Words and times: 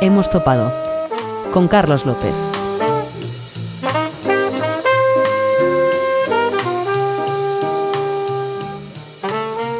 Hemos 0.00 0.30
topado. 0.30 0.72
Con 1.52 1.68
Carlos 1.68 2.06
López. 2.06 2.34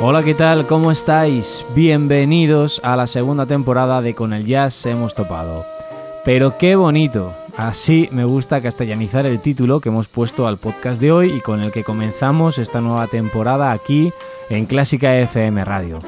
Hola, 0.00 0.22
¿qué 0.24 0.34
tal? 0.34 0.66
¿Cómo 0.66 0.90
estáis? 0.90 1.64
Bienvenidos 1.74 2.80
a 2.82 2.96
la 2.96 3.06
segunda 3.06 3.46
temporada 3.46 4.02
de 4.02 4.14
Con 4.14 4.32
el 4.32 4.46
Jazz 4.46 4.84
hemos 4.86 5.14
topado. 5.14 5.64
Pero 6.24 6.58
qué 6.58 6.74
bonito. 6.76 7.32
Así 7.56 8.08
me 8.10 8.24
gusta 8.24 8.60
castellanizar 8.60 9.26
el 9.26 9.40
título 9.40 9.80
que 9.80 9.90
hemos 9.90 10.08
puesto 10.08 10.46
al 10.46 10.58
podcast 10.58 11.00
de 11.00 11.12
hoy 11.12 11.32
y 11.32 11.40
con 11.40 11.62
el 11.62 11.70
que 11.70 11.84
comenzamos 11.84 12.58
esta 12.58 12.80
nueva 12.80 13.06
temporada 13.06 13.72
aquí 13.72 14.12
en 14.48 14.66
Clásica 14.66 15.16
FM 15.16 15.64
Radio. 15.64 15.98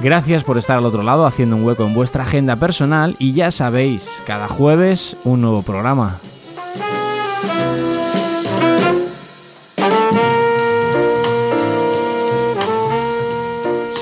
Gracias 0.00 0.44
por 0.44 0.58
estar 0.58 0.78
al 0.78 0.86
otro 0.86 1.02
lado 1.02 1.26
haciendo 1.26 1.56
un 1.56 1.64
hueco 1.64 1.84
en 1.84 1.94
vuestra 1.94 2.24
agenda 2.24 2.56
personal 2.56 3.16
y 3.18 3.32
ya 3.32 3.50
sabéis, 3.50 4.08
cada 4.26 4.48
jueves 4.48 5.16
un 5.24 5.40
nuevo 5.40 5.62
programa. 5.62 6.20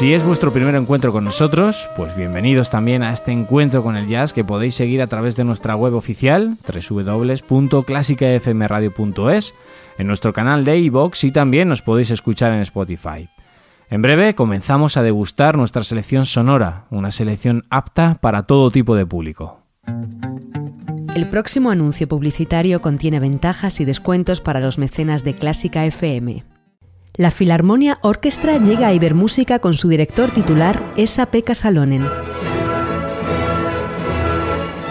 Si 0.00 0.14
es 0.14 0.24
vuestro 0.24 0.50
primer 0.50 0.74
encuentro 0.76 1.12
con 1.12 1.24
nosotros, 1.24 1.90
pues 1.94 2.16
bienvenidos 2.16 2.70
también 2.70 3.02
a 3.02 3.12
este 3.12 3.32
encuentro 3.32 3.82
con 3.82 3.98
el 3.98 4.08
jazz 4.08 4.32
que 4.32 4.44
podéis 4.44 4.74
seguir 4.74 5.02
a 5.02 5.08
través 5.08 5.36
de 5.36 5.44
nuestra 5.44 5.76
web 5.76 5.92
oficial 5.92 6.56
www.clásicafmradio.es, 6.66 9.54
en 9.98 10.06
nuestro 10.06 10.32
canal 10.32 10.64
de 10.64 10.78
iVoox 10.78 11.24
y 11.24 11.32
también 11.32 11.68
nos 11.68 11.82
podéis 11.82 12.10
escuchar 12.10 12.52
en 12.52 12.60
Spotify. 12.60 13.28
En 13.90 14.02
breve 14.02 14.36
comenzamos 14.36 14.96
a 14.96 15.02
degustar 15.02 15.56
nuestra 15.56 15.82
selección 15.82 16.24
sonora, 16.24 16.84
una 16.90 17.10
selección 17.10 17.64
apta 17.70 18.18
para 18.20 18.44
todo 18.44 18.70
tipo 18.70 18.94
de 18.94 19.04
público. 19.04 19.64
El 21.16 21.28
próximo 21.28 21.72
anuncio 21.72 22.06
publicitario 22.06 22.80
contiene 22.80 23.18
ventajas 23.18 23.80
y 23.80 23.84
descuentos 23.84 24.40
para 24.40 24.60
los 24.60 24.78
mecenas 24.78 25.24
de 25.24 25.34
Clásica 25.34 25.84
FM. 25.86 26.44
La 27.16 27.32
Filarmonia 27.32 27.98
Orquestra 28.02 28.58
llega 28.58 28.86
a 28.86 28.94
Ibermúsica 28.94 29.58
con 29.58 29.74
su 29.74 29.88
director 29.88 30.30
titular, 30.30 30.80
Esa 30.96 31.26
Pekka 31.26 31.56
Salonen. 31.56 32.04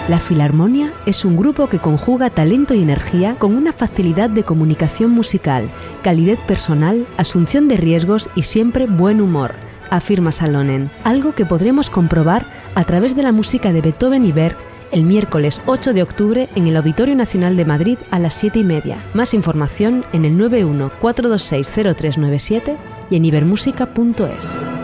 La 0.10 0.20
Filarmonia 0.20 0.92
es 1.06 1.24
un 1.24 1.38
grupo 1.38 1.70
que 1.70 1.78
conjuga 1.78 2.32
talento 2.32 2.74
y 2.74 2.82
energía 2.82 3.36
con 3.36 3.54
una 3.54 3.72
facilidad 3.72 4.32
de 4.32 4.42
comunicación 4.42 5.12
musical, 5.12 5.70
calidez 6.02 6.40
personal, 6.48 7.06
asunción 7.18 7.68
de 7.68 7.78
riesgos 7.78 8.28
y 8.34 8.42
siempre 8.42 8.88
buen 8.88 9.22
humor, 9.22 9.54
afirma 9.92 10.32
Salonen, 10.32 10.90
algo 11.04 11.36
que 11.36 11.46
podremos 11.46 11.92
comprobar 11.92 12.48
a 12.74 12.86
través 12.86 13.16
de 13.16 13.22
la 13.22 13.32
música 13.32 13.72
de 13.72 13.82
Beethoven 13.82 14.26
y 14.26 14.32
Berg 14.32 14.58
el 14.92 15.04
miércoles 15.04 15.62
8 15.68 15.94
de 15.94 16.02
octubre 16.02 16.50
en 16.56 16.66
el 16.66 16.78
Auditorio 16.78 17.16
Nacional 17.16 17.56
de 17.56 17.66
Madrid 17.66 18.00
a 18.10 18.18
las 18.18 18.34
7 18.34 18.58
y 18.58 18.64
media. 18.64 18.98
Más 19.14 19.36
información 19.36 20.06
en 20.12 20.26
el 20.26 20.36
91-426-0397 20.40 22.78
y 23.12 23.16
en 23.16 23.26
ibermúsica.es. 23.26 24.79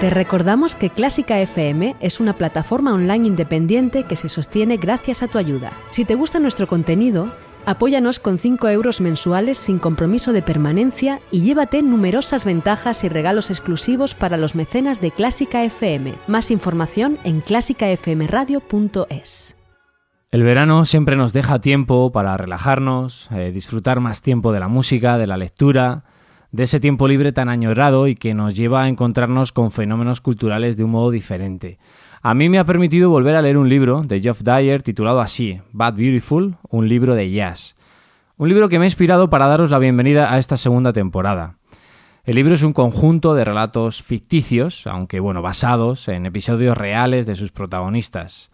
Te 0.00 0.08
recordamos 0.08 0.76
que 0.76 0.88
Clásica 0.88 1.40
FM 1.40 1.96
es 2.00 2.20
una 2.20 2.32
plataforma 2.32 2.94
online 2.94 3.28
independiente 3.28 4.04
que 4.04 4.16
se 4.16 4.30
sostiene 4.30 4.78
gracias 4.78 5.22
a 5.22 5.28
tu 5.28 5.36
ayuda. 5.36 5.72
Si 5.90 6.06
te 6.06 6.14
gusta 6.14 6.38
nuestro 6.38 6.66
contenido, 6.66 7.30
apóyanos 7.66 8.18
con 8.18 8.38
5 8.38 8.70
euros 8.70 9.02
mensuales 9.02 9.58
sin 9.58 9.78
compromiso 9.78 10.32
de 10.32 10.40
permanencia 10.40 11.20
y 11.30 11.42
llévate 11.42 11.82
numerosas 11.82 12.46
ventajas 12.46 13.04
y 13.04 13.10
regalos 13.10 13.50
exclusivos 13.50 14.14
para 14.14 14.38
los 14.38 14.54
mecenas 14.54 15.02
de 15.02 15.10
Clásica 15.10 15.64
FM. 15.64 16.14
Más 16.28 16.50
información 16.50 17.18
en 17.22 17.42
clásicafmradio.es. 17.42 19.54
El 20.30 20.42
verano 20.44 20.86
siempre 20.86 21.16
nos 21.16 21.34
deja 21.34 21.58
tiempo 21.58 22.10
para 22.10 22.38
relajarnos, 22.38 23.28
eh, 23.32 23.50
disfrutar 23.52 24.00
más 24.00 24.22
tiempo 24.22 24.50
de 24.52 24.60
la 24.60 24.68
música, 24.68 25.18
de 25.18 25.26
la 25.26 25.36
lectura, 25.36 26.04
de 26.52 26.64
ese 26.64 26.80
tiempo 26.80 27.06
libre 27.06 27.32
tan 27.32 27.48
añorado 27.48 28.08
y 28.08 28.16
que 28.16 28.34
nos 28.34 28.54
lleva 28.54 28.82
a 28.82 28.88
encontrarnos 28.88 29.52
con 29.52 29.70
fenómenos 29.70 30.20
culturales 30.20 30.76
de 30.76 30.84
un 30.84 30.90
modo 30.90 31.10
diferente. 31.10 31.78
A 32.22 32.34
mí 32.34 32.48
me 32.48 32.58
ha 32.58 32.64
permitido 32.64 33.08
volver 33.08 33.36
a 33.36 33.42
leer 33.42 33.56
un 33.56 33.68
libro 33.68 34.02
de 34.02 34.20
Geoff 34.20 34.42
Dyer 34.42 34.82
titulado 34.82 35.20
así, 35.20 35.60
Bad 35.72 35.94
Beautiful, 35.94 36.56
un 36.68 36.88
libro 36.88 37.14
de 37.14 37.30
jazz. 37.30 37.76
Un 38.36 38.48
libro 38.48 38.68
que 38.68 38.78
me 38.78 38.84
ha 38.84 38.88
inspirado 38.88 39.30
para 39.30 39.46
daros 39.46 39.70
la 39.70 39.78
bienvenida 39.78 40.32
a 40.32 40.38
esta 40.38 40.56
segunda 40.56 40.92
temporada. 40.92 41.56
El 42.24 42.34
libro 42.36 42.54
es 42.54 42.62
un 42.62 42.72
conjunto 42.72 43.34
de 43.34 43.44
relatos 43.44 44.02
ficticios, 44.02 44.86
aunque 44.86 45.20
bueno, 45.20 45.40
basados 45.40 46.08
en 46.08 46.26
episodios 46.26 46.76
reales 46.76 47.26
de 47.26 47.34
sus 47.34 47.52
protagonistas. 47.52 48.50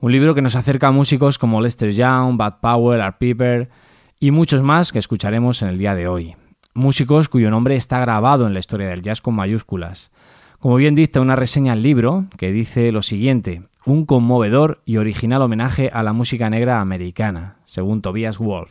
Un 0.00 0.10
libro 0.10 0.34
que 0.34 0.42
nos 0.42 0.56
acerca 0.56 0.88
a 0.88 0.92
músicos 0.92 1.38
como 1.38 1.60
Lester 1.60 1.92
Young, 1.92 2.36
Bud 2.36 2.54
Powell, 2.60 3.00
Art 3.00 3.18
Piper 3.18 3.70
y 4.18 4.32
muchos 4.32 4.62
más 4.62 4.90
que 4.90 4.98
escucharemos 4.98 5.62
en 5.62 5.68
el 5.68 5.78
día 5.78 5.94
de 5.94 6.08
hoy. 6.08 6.34
Músicos 6.74 7.28
cuyo 7.28 7.50
nombre 7.50 7.76
está 7.76 8.00
grabado 8.00 8.46
en 8.46 8.54
la 8.54 8.60
historia 8.60 8.88
del 8.88 9.02
jazz 9.02 9.20
con 9.20 9.34
mayúsculas. 9.34 10.10
Como 10.58 10.76
bien 10.76 10.94
dicta 10.94 11.20
una 11.20 11.36
reseña 11.36 11.74
al 11.74 11.82
libro, 11.82 12.24
que 12.38 12.50
dice 12.50 12.92
lo 12.92 13.02
siguiente, 13.02 13.64
un 13.84 14.06
conmovedor 14.06 14.80
y 14.86 14.96
original 14.96 15.42
homenaje 15.42 15.90
a 15.92 16.02
la 16.02 16.14
música 16.14 16.48
negra 16.48 16.80
americana, 16.80 17.56
según 17.66 18.00
Tobias 18.00 18.38
Wolf. 18.38 18.70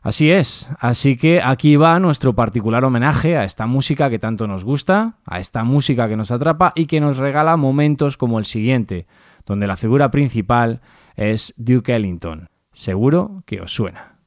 Así 0.00 0.30
es, 0.30 0.70
así 0.78 1.18
que 1.18 1.42
aquí 1.42 1.76
va 1.76 1.98
nuestro 1.98 2.34
particular 2.34 2.82
homenaje 2.84 3.36
a 3.36 3.44
esta 3.44 3.66
música 3.66 4.08
que 4.08 4.18
tanto 4.18 4.46
nos 4.46 4.64
gusta, 4.64 5.16
a 5.26 5.38
esta 5.38 5.64
música 5.64 6.08
que 6.08 6.16
nos 6.16 6.30
atrapa 6.30 6.72
y 6.74 6.86
que 6.86 7.00
nos 7.00 7.18
regala 7.18 7.58
momentos 7.58 8.16
como 8.16 8.38
el 8.38 8.46
siguiente, 8.46 9.06
donde 9.44 9.66
la 9.66 9.76
figura 9.76 10.10
principal 10.10 10.80
es 11.14 11.52
Duke 11.58 11.94
Ellington. 11.94 12.48
Seguro 12.72 13.42
que 13.44 13.60
os 13.60 13.72
suena. 13.72 14.17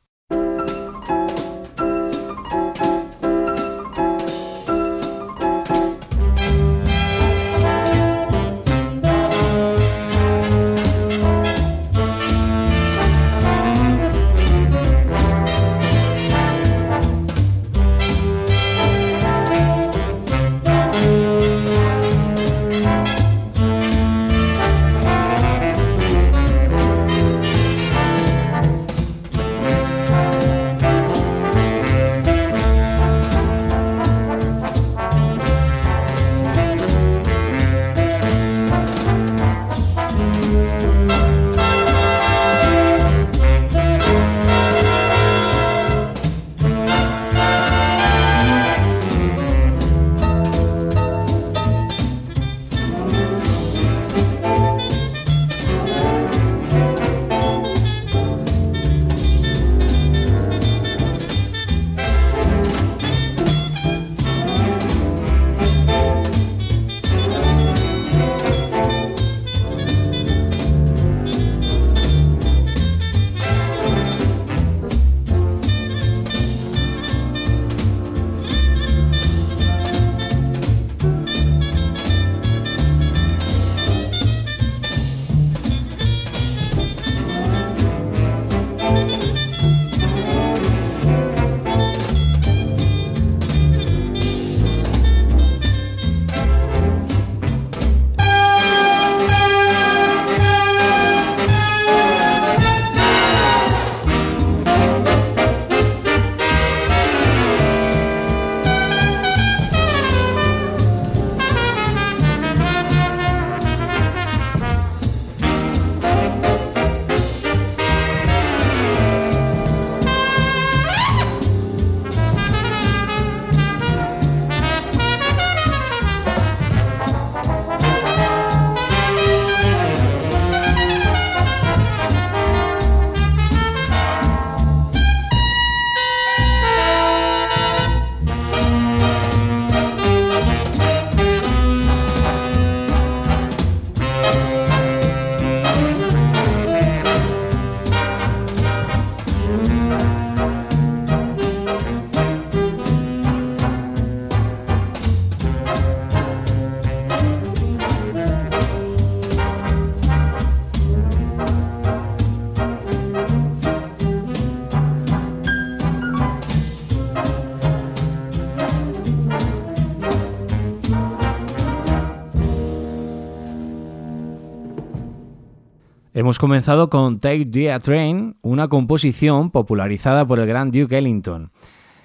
Hemos 176.21 176.37
comenzado 176.37 176.91
con 176.91 177.19
Take 177.19 177.47
the 177.47 177.79
Train, 177.79 178.37
una 178.43 178.67
composición 178.67 179.49
popularizada 179.49 180.23
por 180.27 180.39
el 180.39 180.45
gran 180.45 180.69
Duke 180.69 180.95
Ellington. 180.95 181.49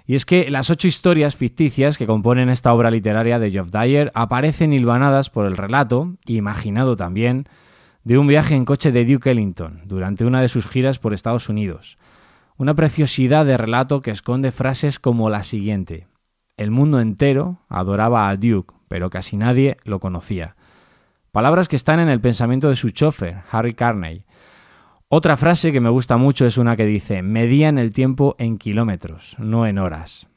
Y 0.06 0.14
es 0.14 0.24
que 0.24 0.50
las 0.50 0.70
ocho 0.70 0.88
historias 0.88 1.36
ficticias 1.36 1.98
que 1.98 2.06
componen 2.06 2.48
esta 2.48 2.72
obra 2.72 2.90
literaria 2.90 3.38
de 3.38 3.50
Geoff 3.50 3.70
Dyer 3.70 4.10
aparecen 4.14 4.72
hilvanadas 4.72 5.28
por 5.28 5.44
el 5.44 5.58
relato, 5.58 6.14
imaginado 6.24 6.96
también, 6.96 7.44
de 8.04 8.16
un 8.16 8.26
viaje 8.26 8.54
en 8.54 8.64
coche 8.64 8.90
de 8.90 9.04
Duke 9.04 9.32
Ellington 9.32 9.82
durante 9.84 10.24
una 10.24 10.40
de 10.40 10.48
sus 10.48 10.66
giras 10.66 10.98
por 10.98 11.12
Estados 11.12 11.50
Unidos. 11.50 11.98
Una 12.56 12.74
preciosidad 12.74 13.44
de 13.44 13.58
relato 13.58 14.00
que 14.00 14.12
esconde 14.12 14.50
frases 14.50 14.98
como 14.98 15.28
la 15.28 15.42
siguiente. 15.42 16.06
El 16.56 16.70
mundo 16.70 17.00
entero 17.00 17.60
adoraba 17.68 18.30
a 18.30 18.36
Duke, 18.38 18.74
pero 18.88 19.10
casi 19.10 19.36
nadie 19.36 19.76
lo 19.84 20.00
conocía. 20.00 20.55
Palabras 21.36 21.68
que 21.68 21.76
están 21.76 22.00
en 22.00 22.08
el 22.08 22.22
pensamiento 22.22 22.70
de 22.70 22.76
su 22.76 22.88
chofer, 22.88 23.42
Harry 23.50 23.74
Carney. 23.74 24.24
Otra 25.08 25.36
frase 25.36 25.70
que 25.70 25.82
me 25.82 25.90
gusta 25.90 26.16
mucho 26.16 26.46
es 26.46 26.56
una 26.56 26.76
que 26.76 26.86
dice, 26.86 27.20
medían 27.20 27.76
el 27.76 27.92
tiempo 27.92 28.36
en 28.38 28.56
kilómetros, 28.56 29.36
no 29.38 29.66
en 29.66 29.76
horas. 29.76 30.28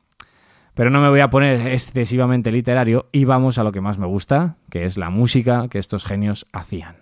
Pero 0.74 0.90
no 0.90 1.00
me 1.00 1.08
voy 1.08 1.22
a 1.22 1.30
poner 1.30 1.68
excesivamente 1.68 2.52
literario 2.52 3.08
y 3.14 3.24
vamos 3.24 3.58
a 3.58 3.64
lo 3.64 3.72
que 3.72 3.80
más 3.80 3.98
me 3.98 4.08
gusta, 4.08 4.58
que 4.70 4.84
es 4.84 4.98
la 4.98 5.10
música 5.10 5.70
que 5.70 5.80
estos 5.80 6.04
genios 6.04 6.48
hacían. 6.52 6.98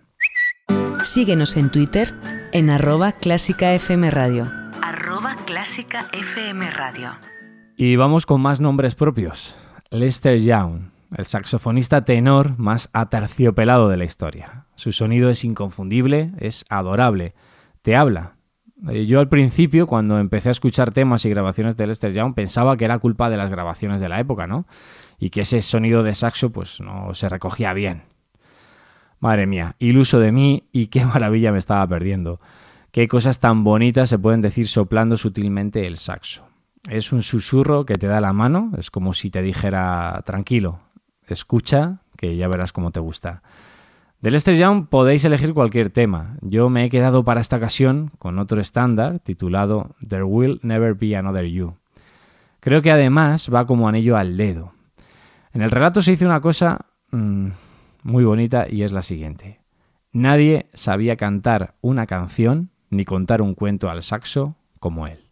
Síguenos 1.02 1.58
en 1.58 1.72
Twitter 1.72 2.14
en 2.52 2.70
arroba 2.70 3.14
clásica 3.14 3.74
FM 3.74 4.12
Radio. 4.12 4.48
Arroba 4.80 5.34
Clásica 5.44 6.06
FM 6.14 6.70
Radio. 6.70 7.14
Y 7.76 7.96
vamos 7.96 8.28
con 8.28 8.42
más 8.42 8.60
nombres 8.60 8.94
propios. 8.94 9.56
Lester 9.90 10.38
Young, 10.38 10.92
el 11.16 11.26
saxofonista 11.26 12.04
tenor 12.06 12.58
más 12.58 12.90
aterciopelado 12.94 13.90
de 13.90 13.98
la 13.98 14.06
historia. 14.06 14.66
Su 14.76 14.92
sonido 14.92 15.30
es 15.30 15.44
inconfundible, 15.44 16.32
es 16.40 16.66
adorable, 16.70 17.34
te 17.82 17.96
habla. 17.96 18.34
Eh, 18.90 19.06
Yo 19.06 19.20
al 19.20 19.30
principio, 19.30 19.88
cuando 19.88 20.20
empecé 20.20 20.50
a 20.50 20.52
escuchar 20.52 20.92
temas 20.92 21.26
y 21.26 21.30
grabaciones 21.30 21.78
de 21.78 21.88
Lester 21.88 22.14
Young, 22.14 22.34
pensaba 22.34 22.78
que 22.78 22.86
era 22.86 23.00
culpa 23.00 23.30
de 23.30 23.38
las 23.38 23.50
grabaciones 23.50 24.02
de 24.02 24.10
la 24.10 24.20
época, 24.20 24.48
¿no? 24.48 24.68
Y 25.18 25.30
que 25.30 25.42
ese 25.42 25.62
sonido 25.62 26.04
de 26.04 26.14
saxo 26.14 26.52
pues 26.52 26.82
no 26.82 27.14
se 27.14 27.30
recogía 27.30 27.74
bien. 27.74 28.04
Madre 29.20 29.48
mía, 29.48 29.76
iluso 29.80 30.20
de 30.20 30.32
mí 30.32 30.68
y 30.72 30.88
qué 30.88 31.06
maravilla 31.06 31.52
me 31.52 31.58
estaba 31.58 31.88
perdiendo. 31.88 32.40
Qué 32.92 33.08
cosas 33.08 33.40
tan 33.40 33.64
bonitas 33.64 34.10
se 34.10 34.20
pueden 34.20 34.42
decir 34.42 34.68
soplando 34.68 35.18
sutilmente 35.18 35.88
el 35.88 35.98
saxo. 35.98 36.46
Es 36.90 37.12
un 37.12 37.22
susurro 37.22 37.86
que 37.86 37.96
te 37.96 38.08
da 38.08 38.22
la 38.22 38.32
mano, 38.32 38.72
es 38.78 38.92
como 38.92 39.14
si 39.14 39.30
te 39.30 39.42
dijera 39.42 40.22
tranquilo, 40.26 40.80
escucha, 41.34 42.02
que 42.18 42.36
ya 42.36 42.48
verás 42.48 42.74
cómo 42.74 42.92
te 42.92 43.00
gusta. 43.00 43.42
De 44.22 44.32
Lester 44.32 44.56
Young 44.56 44.88
podéis 44.88 45.24
elegir 45.26 45.54
cualquier 45.54 45.92
tema. 45.92 46.38
Yo 46.42 46.70
me 46.70 46.86
he 46.86 46.90
quedado 46.90 47.24
para 47.24 47.40
esta 47.40 47.58
ocasión 47.58 48.12
con 48.18 48.40
otro 48.40 48.60
estándar 48.60 49.20
titulado 49.20 49.96
There 50.08 50.24
Will 50.24 50.60
Never 50.64 50.96
Be 50.96 51.16
Another 51.16 51.46
You. 51.46 51.76
Creo 52.60 52.82
que 52.82 52.92
además 52.92 53.50
va 53.54 53.68
como 53.68 53.88
anillo 53.88 54.18
al 54.18 54.36
dedo. 54.36 54.74
En 55.54 55.62
el 55.62 55.70
relato 55.70 56.02
se 56.02 56.12
dice 56.12 56.26
una 56.26 56.42
cosa 56.42 56.88
mmm, 57.12 57.50
muy 58.04 58.24
bonita 58.24 58.66
y 58.68 58.82
es 58.82 58.92
la 58.92 59.04
siguiente. 59.04 59.62
Nadie 60.12 60.68
sabía 60.74 61.16
cantar 61.16 61.76
una 61.82 62.08
canción 62.08 62.72
ni 62.90 63.06
contar 63.06 63.42
un 63.44 63.54
cuento 63.54 63.90
al 63.90 64.02
saxo 64.02 64.56
como 64.80 65.06
él. 65.06 65.27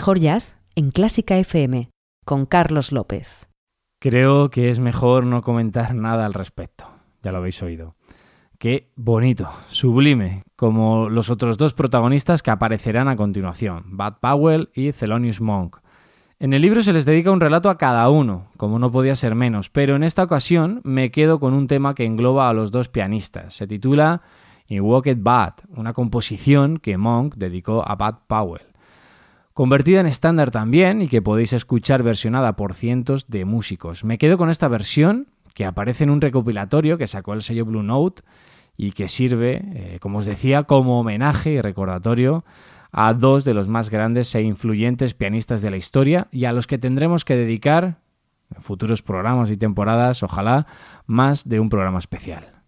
Mejor 0.00 0.18
jazz 0.18 0.56
en 0.76 0.92
Clásica 0.92 1.36
FM, 1.36 1.90
con 2.24 2.46
Carlos 2.46 2.90
López. 2.90 3.50
Creo 4.00 4.48
que 4.48 4.70
es 4.70 4.78
mejor 4.78 5.26
no 5.26 5.42
comentar 5.42 5.94
nada 5.94 6.24
al 6.24 6.32
respecto. 6.32 6.86
Ya 7.22 7.32
lo 7.32 7.36
habéis 7.36 7.62
oído. 7.62 7.96
Qué 8.58 8.92
bonito, 8.96 9.50
sublime, 9.68 10.42
como 10.56 11.10
los 11.10 11.28
otros 11.28 11.58
dos 11.58 11.74
protagonistas 11.74 12.42
que 12.42 12.50
aparecerán 12.50 13.08
a 13.08 13.16
continuación, 13.16 13.98
Bud 13.98 14.14
Powell 14.22 14.70
y 14.74 14.92
Thelonious 14.92 15.42
Monk. 15.42 15.76
En 16.38 16.54
el 16.54 16.62
libro 16.62 16.82
se 16.82 16.94
les 16.94 17.04
dedica 17.04 17.30
un 17.30 17.40
relato 17.40 17.68
a 17.68 17.76
cada 17.76 18.08
uno, 18.08 18.46
como 18.56 18.78
no 18.78 18.90
podía 18.90 19.14
ser 19.16 19.34
menos, 19.34 19.68
pero 19.68 19.96
en 19.96 20.02
esta 20.02 20.22
ocasión 20.22 20.80
me 20.82 21.10
quedo 21.10 21.38
con 21.40 21.52
un 21.52 21.66
tema 21.66 21.94
que 21.94 22.06
engloba 22.06 22.48
a 22.48 22.54
los 22.54 22.70
dos 22.70 22.88
pianistas. 22.88 23.52
Se 23.52 23.66
titula 23.66 24.22
In 24.66 24.80
Walked 24.80 25.18
Bad, 25.20 25.56
una 25.76 25.92
composición 25.92 26.78
que 26.78 26.96
Monk 26.96 27.34
dedicó 27.34 27.86
a 27.86 27.96
Bud 27.96 28.20
Powell. 28.26 28.69
Convertida 29.60 30.00
en 30.00 30.06
estándar 30.06 30.50
también 30.50 31.02
y 31.02 31.08
que 31.08 31.20
podéis 31.20 31.52
escuchar 31.52 32.02
versionada 32.02 32.56
por 32.56 32.72
cientos 32.72 33.28
de 33.28 33.44
músicos. 33.44 34.04
Me 34.04 34.16
quedo 34.16 34.38
con 34.38 34.48
esta 34.48 34.68
versión 34.68 35.26
que 35.52 35.66
aparece 35.66 36.04
en 36.04 36.08
un 36.08 36.22
recopilatorio 36.22 36.96
que 36.96 37.06
sacó 37.06 37.34
el 37.34 37.42
sello 37.42 37.66
Blue 37.66 37.82
Note 37.82 38.22
y 38.78 38.92
que 38.92 39.06
sirve, 39.06 39.62
eh, 39.74 39.98
como 40.00 40.20
os 40.20 40.24
decía, 40.24 40.62
como 40.62 40.98
homenaje 40.98 41.50
y 41.50 41.60
recordatorio 41.60 42.42
a 42.90 43.12
dos 43.12 43.44
de 43.44 43.52
los 43.52 43.68
más 43.68 43.90
grandes 43.90 44.34
e 44.34 44.40
influyentes 44.40 45.12
pianistas 45.12 45.60
de 45.60 45.70
la 45.70 45.76
historia 45.76 46.28
y 46.32 46.46
a 46.46 46.52
los 46.52 46.66
que 46.66 46.78
tendremos 46.78 47.26
que 47.26 47.36
dedicar 47.36 47.98
en 48.56 48.62
futuros 48.62 49.02
programas 49.02 49.50
y 49.50 49.58
temporadas, 49.58 50.22
ojalá, 50.22 50.68
más 51.04 51.46
de 51.46 51.60
un 51.60 51.68
programa 51.68 51.98
especial. 51.98 52.62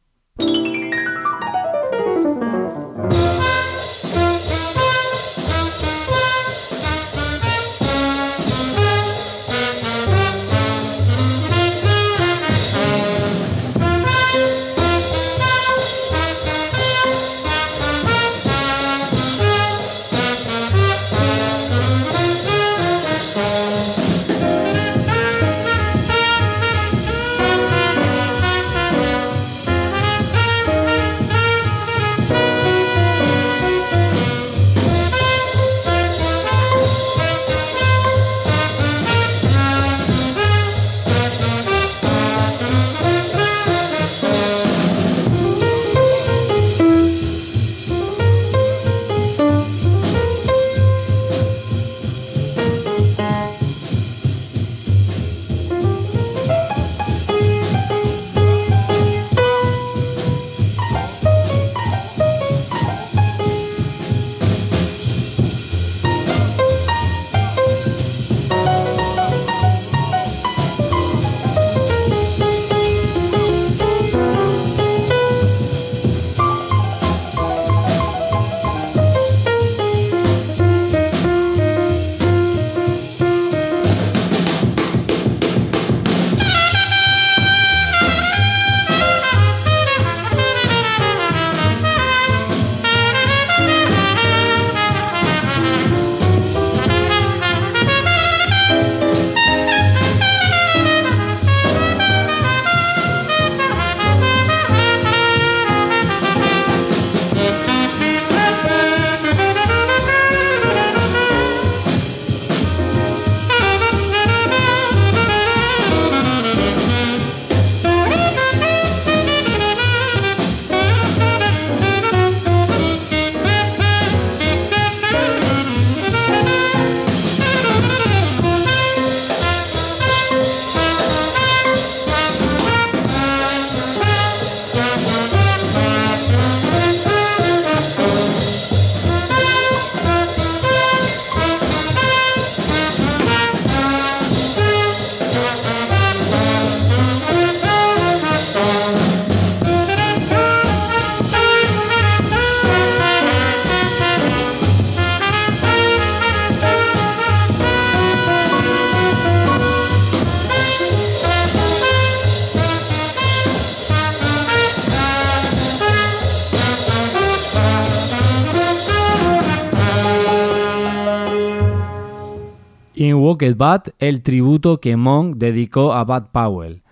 Bad, 173.50 173.94
el 173.98 174.22
tributo 174.22 174.80
que 174.80 174.96
Monk 174.96 175.36
dedicó 175.36 175.92
a 175.92 176.04
Bud 176.04 176.28
Powell. 176.32 176.82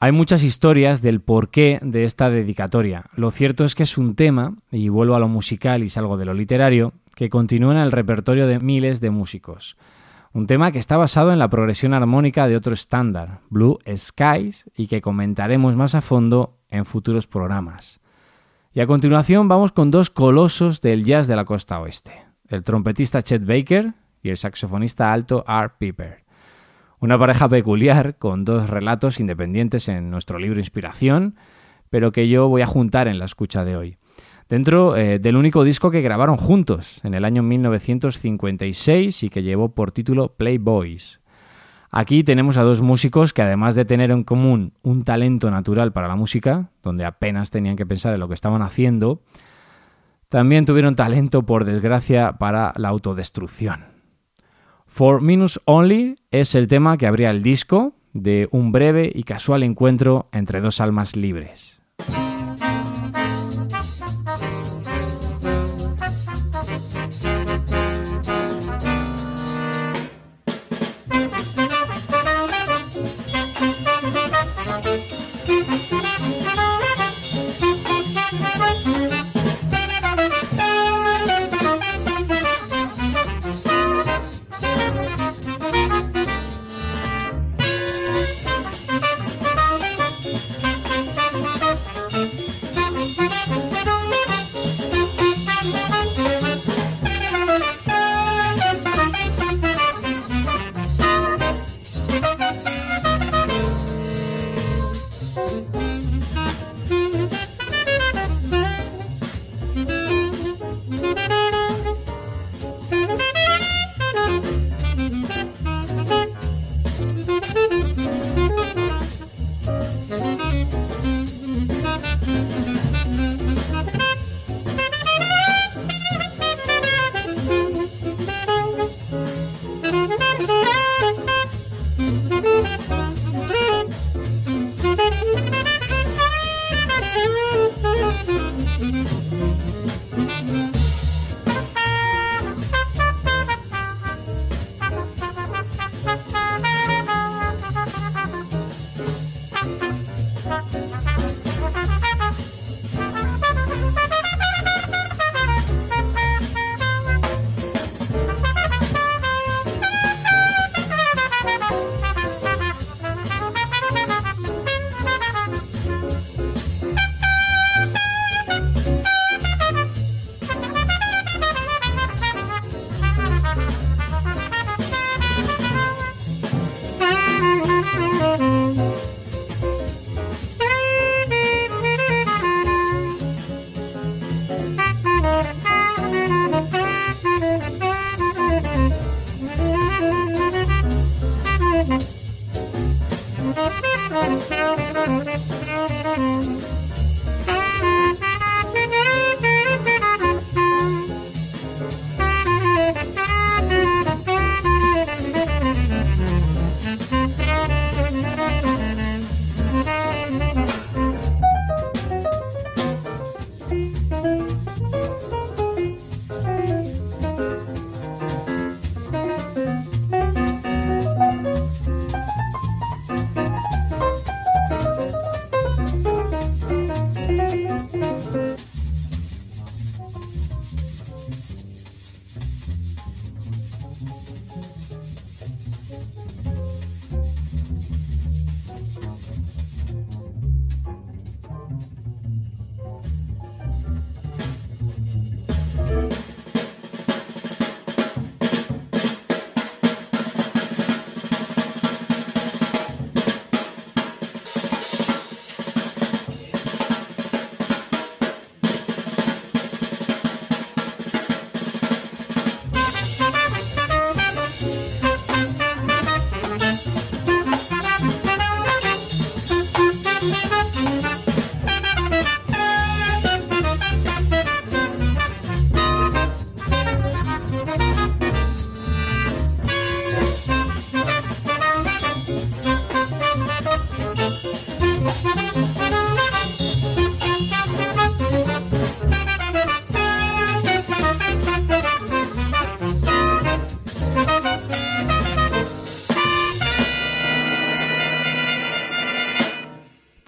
Hay 0.00 0.12
muchas 0.12 0.42
historias 0.42 1.00
del 1.00 1.20
porqué 1.20 1.78
de 1.82 2.04
esta 2.04 2.28
dedicatoria. 2.28 3.06
Lo 3.14 3.30
cierto 3.30 3.64
es 3.64 3.74
que 3.74 3.84
es 3.84 3.96
un 3.96 4.14
tema, 4.14 4.56
y 4.70 4.88
vuelvo 4.88 5.14
a 5.14 5.20
lo 5.20 5.28
musical 5.28 5.82
y 5.82 5.88
salgo 5.88 6.16
de 6.16 6.26
lo 6.26 6.34
literario, 6.34 6.92
que 7.14 7.30
continúa 7.30 7.72
en 7.72 7.78
el 7.78 7.92
repertorio 7.92 8.46
de 8.46 8.58
miles 8.58 9.00
de 9.00 9.10
músicos. 9.10 9.76
Un 10.32 10.46
tema 10.46 10.70
que 10.70 10.78
está 10.78 10.98
basado 10.98 11.32
en 11.32 11.38
la 11.38 11.48
progresión 11.48 11.94
armónica 11.94 12.46
de 12.46 12.56
otro 12.56 12.74
estándar, 12.74 13.40
Blue 13.48 13.78
Skies, 13.86 14.68
y 14.76 14.88
que 14.88 15.00
comentaremos 15.00 15.76
más 15.76 15.94
a 15.94 16.02
fondo 16.02 16.58
en 16.68 16.84
futuros 16.84 17.26
programas. 17.26 18.00
Y 18.74 18.80
a 18.80 18.86
continuación 18.86 19.48
vamos 19.48 19.72
con 19.72 19.90
dos 19.90 20.10
colosos 20.10 20.82
del 20.82 21.04
jazz 21.04 21.26
de 21.26 21.36
la 21.36 21.46
costa 21.46 21.80
oeste. 21.80 22.12
El 22.48 22.62
trompetista 22.64 23.22
Chet 23.22 23.46
Baker, 23.46 23.94
y 24.26 24.30
el 24.30 24.36
saxofonista 24.36 25.12
alto 25.12 25.44
Art 25.46 25.76
Piper. 25.78 26.24
Una 26.98 27.18
pareja 27.18 27.48
peculiar 27.48 28.16
con 28.18 28.44
dos 28.44 28.68
relatos 28.68 29.20
independientes 29.20 29.88
en 29.88 30.10
nuestro 30.10 30.38
libro 30.38 30.60
Inspiración, 30.60 31.36
pero 31.90 32.12
que 32.12 32.28
yo 32.28 32.48
voy 32.48 32.62
a 32.62 32.66
juntar 32.66 33.08
en 33.08 33.18
la 33.18 33.24
escucha 33.24 33.64
de 33.64 33.76
hoy. 33.76 33.96
Dentro 34.48 34.96
eh, 34.96 35.18
del 35.18 35.36
único 35.36 35.64
disco 35.64 35.90
que 35.90 36.02
grabaron 36.02 36.36
juntos 36.36 37.00
en 37.04 37.14
el 37.14 37.24
año 37.24 37.42
1956 37.42 39.22
y 39.22 39.28
que 39.28 39.42
llevó 39.42 39.74
por 39.74 39.92
título 39.92 40.34
Playboys. 40.36 41.20
Aquí 41.90 42.24
tenemos 42.24 42.56
a 42.56 42.62
dos 42.62 42.82
músicos 42.82 43.32
que 43.32 43.42
además 43.42 43.74
de 43.74 43.84
tener 43.84 44.10
en 44.10 44.24
común 44.24 44.72
un 44.82 45.04
talento 45.04 45.50
natural 45.50 45.92
para 45.92 46.08
la 46.08 46.16
música, 46.16 46.70
donde 46.82 47.04
apenas 47.04 47.50
tenían 47.50 47.76
que 47.76 47.86
pensar 47.86 48.14
en 48.14 48.20
lo 48.20 48.28
que 48.28 48.34
estaban 48.34 48.62
haciendo, 48.62 49.22
también 50.28 50.66
tuvieron 50.66 50.96
talento, 50.96 51.46
por 51.46 51.64
desgracia, 51.64 52.32
para 52.32 52.72
la 52.76 52.88
autodestrucción. 52.88 53.95
For 54.96 55.20
Minus 55.20 55.60
Only 55.66 56.16
es 56.30 56.54
el 56.54 56.68
tema 56.68 56.96
que 56.96 57.06
abría 57.06 57.28
el 57.28 57.42
disco 57.42 57.92
de 58.14 58.48
un 58.50 58.72
breve 58.72 59.12
y 59.14 59.24
casual 59.24 59.62
encuentro 59.62 60.30
entre 60.32 60.62
dos 60.62 60.80
almas 60.80 61.16
libres. 61.16 61.82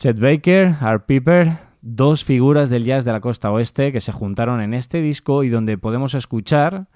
Chet 0.08 0.20
Baker, 0.20 0.74
Art 0.80 1.04
Piper, 1.04 1.58
dos 1.82 2.24
figuras 2.24 2.70
del 2.70 2.84
jazz 2.84 3.04
de 3.04 3.12
la 3.12 3.20
costa 3.20 3.50
oeste 3.50 3.92
que 3.92 4.00
se 4.00 4.10
juntaron 4.10 4.62
en 4.62 4.72
este 4.72 5.02
disco 5.02 5.44
y 5.44 5.50
donde 5.50 5.76
podemos 5.76 6.14
escuchar, 6.14 6.86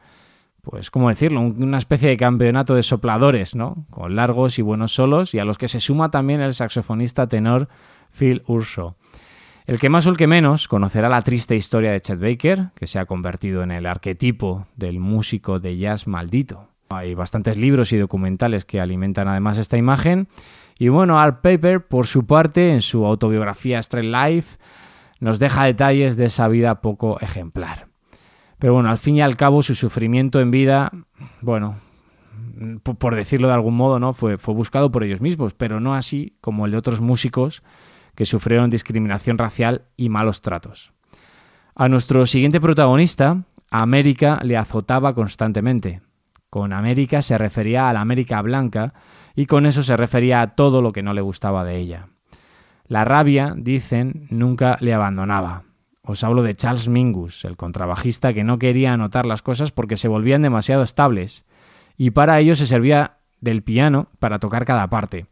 pues, 0.62 0.90
¿cómo 0.90 1.10
decirlo? 1.10 1.42
Una 1.42 1.76
especie 1.76 2.08
de 2.08 2.16
campeonato 2.16 2.74
de 2.74 2.82
sopladores, 2.82 3.54
¿no? 3.54 3.84
Con 3.90 4.16
largos 4.16 4.58
y 4.58 4.62
buenos 4.62 4.94
solos 4.94 5.34
y 5.34 5.38
a 5.40 5.44
los 5.44 5.58
que 5.58 5.68
se 5.68 5.78
suma 5.78 6.10
también 6.10 6.40
el 6.40 6.54
saxofonista 6.54 7.26
tenor 7.26 7.68
Phil 8.18 8.40
Urso. 8.46 8.96
El 9.66 9.78
que 9.78 9.90
más 9.90 10.06
o 10.06 10.10
el 10.10 10.16
que 10.16 10.26
menos 10.26 10.66
conocerá 10.66 11.10
la 11.10 11.20
triste 11.20 11.54
historia 11.54 11.92
de 11.92 12.00
Chet 12.00 12.18
Baker, 12.18 12.70
que 12.74 12.86
se 12.86 12.98
ha 12.98 13.04
convertido 13.04 13.62
en 13.62 13.72
el 13.72 13.84
arquetipo 13.84 14.66
del 14.74 15.00
músico 15.00 15.60
de 15.60 15.76
jazz 15.76 16.06
maldito. 16.06 16.66
Hay 16.88 17.14
bastantes 17.14 17.58
libros 17.58 17.92
y 17.92 17.98
documentales 17.98 18.64
que 18.64 18.80
alimentan 18.80 19.28
además 19.28 19.58
esta 19.58 19.76
imagen. 19.76 20.28
Y 20.82 20.88
bueno, 20.88 21.20
Art 21.20 21.42
Paper, 21.42 21.86
por 21.86 22.08
su 22.08 22.26
parte, 22.26 22.72
en 22.72 22.82
su 22.82 23.06
autobiografía 23.06 23.78
Straight 23.78 24.12
Life, 24.12 24.58
nos 25.20 25.38
deja 25.38 25.62
detalles 25.62 26.16
de 26.16 26.24
esa 26.24 26.48
vida 26.48 26.80
poco 26.80 27.20
ejemplar. 27.20 27.86
Pero 28.58 28.74
bueno, 28.74 28.90
al 28.90 28.98
fin 28.98 29.14
y 29.14 29.20
al 29.20 29.36
cabo, 29.36 29.62
su 29.62 29.76
sufrimiento 29.76 30.40
en 30.40 30.50
vida, 30.50 30.90
bueno, 31.40 31.76
por 32.82 33.14
decirlo 33.14 33.46
de 33.46 33.54
algún 33.54 33.76
modo, 33.76 34.00
¿no? 34.00 34.12
Fue, 34.12 34.38
fue 34.38 34.54
buscado 34.54 34.90
por 34.90 35.04
ellos 35.04 35.20
mismos, 35.20 35.54
pero 35.54 35.78
no 35.78 35.94
así 35.94 36.36
como 36.40 36.66
el 36.66 36.72
de 36.72 36.78
otros 36.78 37.00
músicos 37.00 37.62
que 38.16 38.26
sufrieron 38.26 38.68
discriminación 38.68 39.38
racial 39.38 39.82
y 39.96 40.08
malos 40.08 40.40
tratos. 40.40 40.92
A 41.76 41.88
nuestro 41.88 42.26
siguiente 42.26 42.60
protagonista, 42.60 43.44
América 43.70 44.40
le 44.42 44.56
azotaba 44.56 45.14
constantemente. 45.14 46.02
Con 46.50 46.72
América 46.72 47.22
se 47.22 47.38
refería 47.38 47.88
a 47.88 47.92
la 47.92 48.00
América 48.00 48.42
blanca 48.42 48.94
y 49.34 49.46
con 49.46 49.66
eso 49.66 49.82
se 49.82 49.96
refería 49.96 50.40
a 50.40 50.54
todo 50.54 50.82
lo 50.82 50.92
que 50.92 51.02
no 51.02 51.14
le 51.14 51.20
gustaba 51.20 51.64
de 51.64 51.78
ella. 51.78 52.08
La 52.86 53.04
rabia, 53.04 53.54
dicen, 53.56 54.26
nunca 54.30 54.76
le 54.80 54.92
abandonaba. 54.92 55.62
Os 56.04 56.24
hablo 56.24 56.42
de 56.42 56.54
Charles 56.54 56.88
Mingus, 56.88 57.44
el 57.44 57.56
contrabajista 57.56 58.34
que 58.34 58.44
no 58.44 58.58
quería 58.58 58.92
anotar 58.92 59.24
las 59.24 59.40
cosas 59.40 59.70
porque 59.70 59.96
se 59.96 60.08
volvían 60.08 60.42
demasiado 60.42 60.82
estables, 60.82 61.44
y 61.96 62.10
para 62.10 62.40
ello 62.40 62.54
se 62.56 62.66
servía 62.66 63.18
del 63.40 63.62
piano 63.62 64.08
para 64.18 64.38
tocar 64.38 64.64
cada 64.64 64.88
parte. 64.88 65.26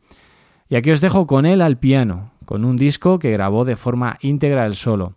Y 0.69 0.77
aquí 0.77 0.91
os 0.91 1.01
dejo 1.01 1.27
con 1.27 1.47
él 1.47 1.61
al 1.61 1.79
piano, 1.79 2.31
con 2.45 2.65
un 2.65 2.77
disco 2.77 3.19
que 3.19 3.33
grabó 3.33 3.65
de 3.65 3.77
forma 3.77 4.19
íntegra 4.21 4.67
el 4.67 4.75
solo. 4.75 5.17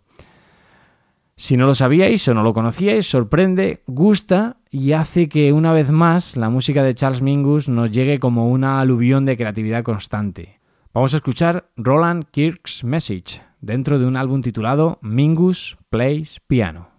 Si 1.36 1.56
no 1.56 1.66
lo 1.66 1.74
sabíais 1.74 2.26
o 2.28 2.34
no 2.34 2.44
lo 2.44 2.54
conocíais, 2.54 3.06
sorprende, 3.06 3.82
gusta 3.86 4.58
y 4.70 4.92
hace 4.92 5.28
que 5.28 5.52
una 5.52 5.72
vez 5.72 5.90
más 5.90 6.36
la 6.36 6.48
música 6.48 6.84
de 6.84 6.94
Charles 6.94 7.22
Mingus 7.22 7.68
nos 7.68 7.90
llegue 7.90 8.20
como 8.20 8.48
una 8.48 8.80
aluvión 8.80 9.24
de 9.24 9.36
creatividad 9.36 9.82
constante. 9.82 10.60
Vamos 10.92 11.12
a 11.12 11.16
escuchar 11.16 11.68
Roland 11.76 12.26
Kirk's 12.30 12.84
Message 12.84 13.42
dentro 13.60 13.98
de 13.98 14.06
un 14.06 14.16
álbum 14.16 14.42
titulado 14.42 15.00
Mingus 15.02 15.76
Plays 15.90 16.38
Piano. 16.46 16.93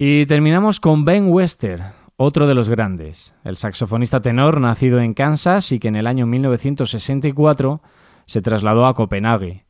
Y 0.00 0.26
terminamos 0.26 0.78
con 0.78 1.04
Ben 1.04 1.26
Wester, 1.26 1.82
otro 2.16 2.46
de 2.46 2.54
los 2.54 2.68
grandes, 2.68 3.34
el 3.42 3.56
saxofonista 3.56 4.22
tenor 4.22 4.60
nacido 4.60 5.00
en 5.00 5.12
Kansas 5.12 5.72
y 5.72 5.80
que 5.80 5.88
en 5.88 5.96
el 5.96 6.06
año 6.06 6.24
1964 6.24 7.82
se 8.24 8.40
trasladó 8.40 8.86
a 8.86 8.94
Copenhague, 8.94 9.64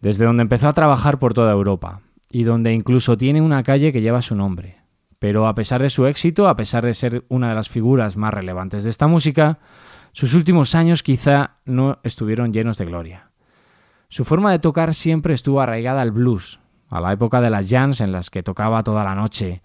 desde 0.00 0.24
donde 0.24 0.42
empezó 0.42 0.66
a 0.66 0.72
trabajar 0.72 1.20
por 1.20 1.32
toda 1.32 1.52
Europa, 1.52 2.00
y 2.28 2.42
donde 2.42 2.74
incluso 2.74 3.16
tiene 3.16 3.40
una 3.40 3.62
calle 3.62 3.92
que 3.92 4.00
lleva 4.00 4.20
su 4.20 4.34
nombre. 4.34 4.78
Pero 5.20 5.46
a 5.46 5.54
pesar 5.54 5.80
de 5.80 5.90
su 5.90 6.06
éxito, 6.06 6.48
a 6.48 6.56
pesar 6.56 6.84
de 6.84 6.94
ser 6.94 7.24
una 7.28 7.50
de 7.50 7.54
las 7.54 7.68
figuras 7.68 8.16
más 8.16 8.34
relevantes 8.34 8.82
de 8.82 8.90
esta 8.90 9.06
música, 9.06 9.60
sus 10.10 10.34
últimos 10.34 10.74
años 10.74 11.04
quizá 11.04 11.58
no 11.64 12.00
estuvieron 12.02 12.52
llenos 12.52 12.78
de 12.78 12.84
gloria. 12.84 13.30
Su 14.08 14.24
forma 14.24 14.50
de 14.50 14.58
tocar 14.58 14.92
siempre 14.92 15.34
estuvo 15.34 15.60
arraigada 15.60 16.02
al 16.02 16.10
blues, 16.10 16.58
a 16.88 17.00
la 17.00 17.12
época 17.12 17.40
de 17.40 17.50
las 17.50 17.68
jams 17.68 18.00
en 18.00 18.12
las 18.12 18.30
que 18.30 18.42
tocaba 18.42 18.82
toda 18.82 19.04
la 19.04 19.14
noche, 19.14 19.62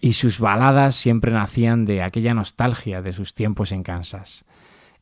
y 0.00 0.12
sus 0.12 0.38
baladas 0.38 0.94
siempre 0.94 1.32
nacían 1.32 1.84
de 1.84 2.02
aquella 2.02 2.34
nostalgia 2.34 3.02
de 3.02 3.12
sus 3.12 3.34
tiempos 3.34 3.72
en 3.72 3.82
Kansas. 3.82 4.44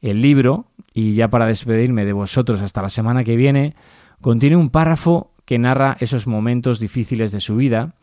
El 0.00 0.22
libro, 0.22 0.66
y 0.92 1.14
ya 1.14 1.28
para 1.28 1.46
despedirme 1.46 2.04
de 2.04 2.12
vosotros 2.12 2.62
hasta 2.62 2.82
la 2.82 2.88
semana 2.88 3.24
que 3.24 3.36
viene, 3.36 3.74
contiene 4.20 4.56
un 4.56 4.70
párrafo 4.70 5.32
que 5.44 5.58
narra 5.58 5.96
esos 6.00 6.26
momentos 6.26 6.80
difíciles 6.80 7.32
de 7.32 7.40
su 7.40 7.56
vida 7.56 7.94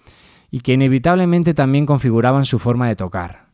y 0.51 0.61
que 0.61 0.73
inevitablemente 0.73 1.53
también 1.53 1.85
configuraban 1.85 2.45
su 2.45 2.59
forma 2.59 2.87
de 2.87 2.95
tocar. 2.95 3.47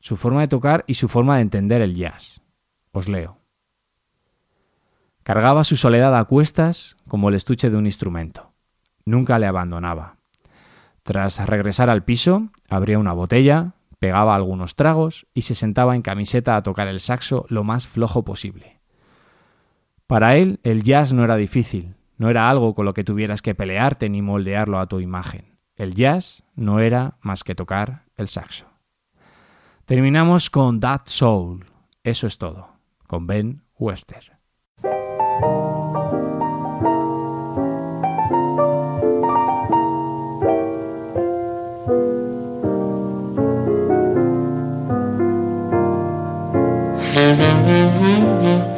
Su 0.00 0.16
forma 0.16 0.40
de 0.40 0.48
tocar 0.48 0.84
y 0.86 0.94
su 0.94 1.08
forma 1.08 1.36
de 1.36 1.42
entender 1.42 1.80
el 1.80 1.94
jazz. 1.94 2.40
Os 2.92 3.08
leo. 3.08 3.38
Cargaba 5.22 5.62
su 5.64 5.76
soledad 5.76 6.16
a 6.16 6.24
cuestas 6.24 6.96
como 7.06 7.28
el 7.28 7.34
estuche 7.34 7.70
de 7.70 7.76
un 7.76 7.86
instrumento. 7.86 8.52
Nunca 9.08 9.38
le 9.38 9.46
abandonaba. 9.46 10.16
Tras 11.02 11.38
regresar 11.46 11.88
al 11.88 12.04
piso, 12.04 12.50
abría 12.68 12.98
una 12.98 13.14
botella, 13.14 13.72
pegaba 13.98 14.36
algunos 14.36 14.76
tragos 14.76 15.26
y 15.32 15.42
se 15.42 15.54
sentaba 15.54 15.96
en 15.96 16.02
camiseta 16.02 16.56
a 16.56 16.62
tocar 16.62 16.88
el 16.88 17.00
saxo 17.00 17.46
lo 17.48 17.64
más 17.64 17.88
flojo 17.88 18.22
posible. 18.22 18.82
Para 20.06 20.36
él, 20.36 20.60
el 20.62 20.82
jazz 20.82 21.14
no 21.14 21.24
era 21.24 21.36
difícil, 21.36 21.94
no 22.18 22.28
era 22.28 22.50
algo 22.50 22.74
con 22.74 22.84
lo 22.84 22.92
que 22.92 23.02
tuvieras 23.02 23.40
que 23.40 23.54
pelearte 23.54 24.10
ni 24.10 24.20
moldearlo 24.20 24.78
a 24.78 24.88
tu 24.88 25.00
imagen. 25.00 25.56
El 25.74 25.94
jazz 25.94 26.44
no 26.54 26.78
era 26.78 27.16
más 27.22 27.44
que 27.44 27.54
tocar 27.54 28.04
el 28.14 28.28
saxo. 28.28 28.66
Terminamos 29.86 30.50
con 30.50 30.80
That 30.80 31.06
Soul. 31.06 31.64
Eso 32.04 32.26
es 32.26 32.36
todo. 32.36 32.68
Con 33.06 33.26
Ben 33.26 33.62
Webster. 33.78 34.36
Música 48.08 48.77